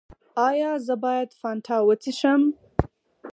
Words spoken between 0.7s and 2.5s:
زه باید فانټا وڅښم؟